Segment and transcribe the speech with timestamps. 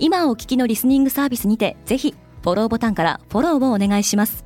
[0.00, 4.44] 今お聞きのリスニングサービスにてぜひフォローボタンからフォローをお願いします。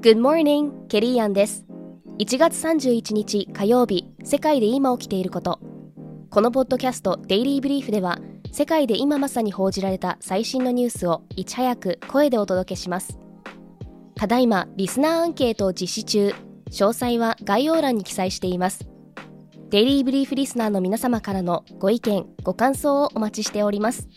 [0.00, 1.64] Good morning, ケリーアンです
[2.18, 5.60] 1月31日火曜日世界で今起きていること。
[6.30, 8.20] このポッドキャストデイリーブリーフでは
[8.52, 13.18] 世界で今まさに報じられた最新のニュースをいち早く声でお届けします
[14.20, 16.34] ただいまリスナーアンケートを実施中。
[16.70, 18.86] 詳細は概要欄に記載しています。
[19.70, 24.08] デイリーブリーフリスナーの皆様からのご意見ご感想をお待ちしております。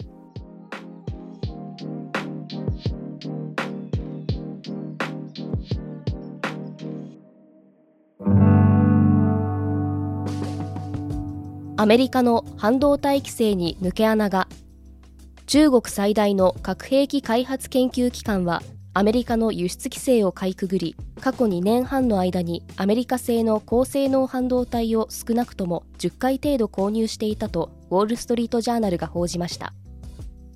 [11.78, 14.50] アメリカの半導体規制に抜け穴が。
[15.46, 18.62] 中国最大の核兵器開発研究機関は
[18.96, 29.74] アメリカの輸出規制をかいくぐり過去2年半の間にアメリカ製の高性能半導体を少なくとも10回程度購入していたとウォール・ストリート・ジャーナルが報じました。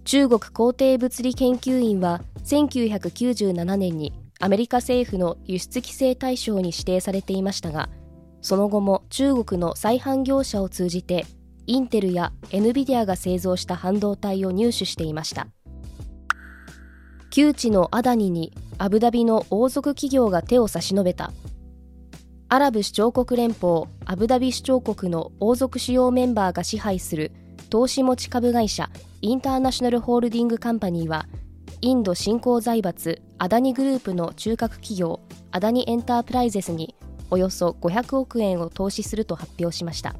[0.07, 7.89] 中国工程物理研究院は1997年にアメリカ政府の輸出規制対象に指定されていましたが
[8.41, 11.25] その後も中国の再販業者を通じて
[11.65, 15.47] インテルや NVIDIA が製造した半導体を入手していました。
[17.29, 21.31] 窮地のアダニにアブダビの王族企業が手を差し伸べた。
[22.49, 27.33] アラブ首長国連邦アブダビ首長国の王族主要メンバーが支配する
[27.69, 28.89] 投資持ち株会社
[29.21, 31.27] インターナショナルホールディングカンパニーは
[31.81, 35.19] インド新興財閥アダニグループの中核企業
[35.51, 36.95] アダニエンタープライゼスに
[37.29, 40.15] およそ500億円を投資すると発表しました。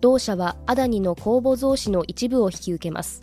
[0.00, 3.22] 同社はアダニの公募増資の一部を引き受けます。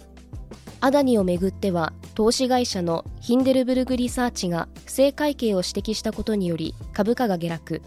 [0.80, 7.82] アダニをめぐっては投資会社のヒンデルブルグリサーチが不正会計を指摘したことにより株価が下落。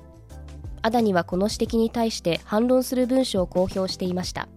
[0.81, 4.49] アダニはこの指摘に対して反論する文書を公表していました。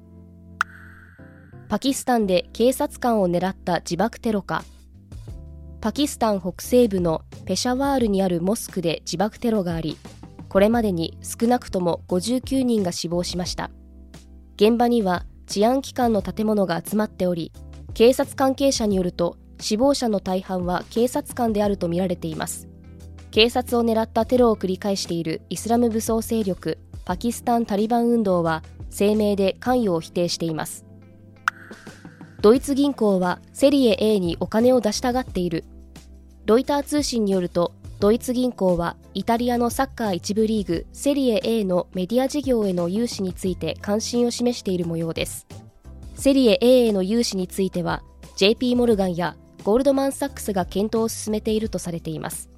[1.67, 4.63] パキスタンで警察官を狙った自爆テロか。
[5.81, 9.97] パキスタン北西部のペシャワールにあるモスクで自爆テロがあり
[10.47, 13.71] これまでに少なくとも59人が死亡しました。
[14.55, 17.51] 現場には治安機関の建物が集まっており
[17.93, 22.67] 警察関係者によると死亡者の大半は警察官であるとみられています。
[23.31, 28.63] 警察を狙ったテロを繰り返しているイスラム武装勢力パキスタン・タリバン運動は
[28.97, 30.85] 声明で関与を否定しています。
[32.41, 35.65] ドイツ銀行はセリエ A にお金を出したがっている。
[36.45, 45.47] ロイター通信によるとドイツ銀行はイタリアのサッカー1部リーグセリエ A のメディア事業への融資について関心を示している模様です。
[46.15, 48.03] セリエ A への融資については
[48.37, 49.35] JP モルガンや
[49.65, 52.49] ゴールドマン・サックスが検討を進めているとされています。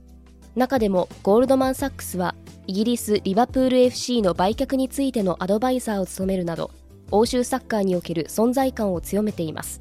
[0.57, 2.35] 中でもゴールドマン・サックスは
[2.68, 6.69] イギリス・リバプール FC の売却についてのアドバイザーを務めるなど
[7.12, 9.79] 欧州サッカーにおける存在感を強めています。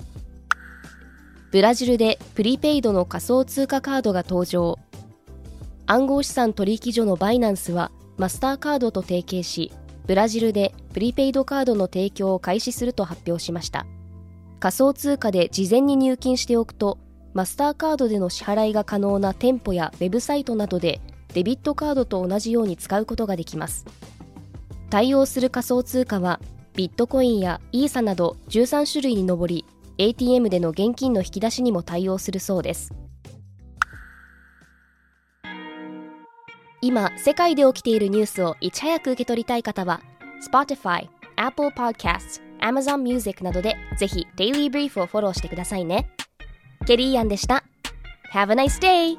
[1.51, 4.79] ブラジルでプリペイドの仮想通貨カードが登場。
[5.87, 9.73] 暗号資産取引所のバイナンスはマスターカードと提携し
[10.07, 13.85] ブラジルでプリペイドカードの提供を開始すると発表しました。
[14.61, 16.99] 仮想通貨で事前に入金しておくと
[17.37, 21.03] マスターカードでの支払いが可能な店舗やウェブサイトなどで
[21.35, 23.85] デビットカードと同じように使うことができます。
[24.89, 26.41] 対応する仮想通貨は
[26.77, 29.67] ビットコインやイーサなど13種類に上り
[29.99, 32.95] ATM での現金の引き出しにも対応するそうです。
[36.81, 40.01] 今世界で起きているニュースをいち早く受け取りたい方は
[40.51, 41.07] Spotify、
[41.37, 46.09] Apple Podcast、Amazon Music などでぜひ Daily Brief をフォローしてくださいね。
[46.87, 47.65] ケリーアンでした
[48.33, 49.19] Have a nice day!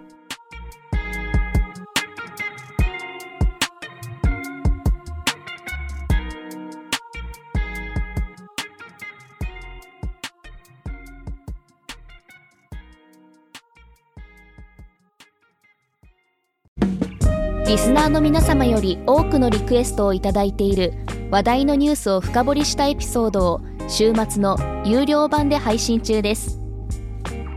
[17.67, 20.93] リスナーの皆様より多くのリクエストをいただいている
[21.29, 26.66] 話題のニュースを深掘りしたエピソードを週末の有料版で配信中です